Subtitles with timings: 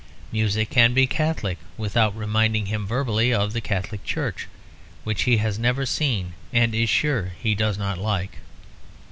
[0.31, 4.47] Music can be Catholic without reminding him verbally of the Catholic Church,
[5.03, 8.37] which he has never seen, and is sure he does not like.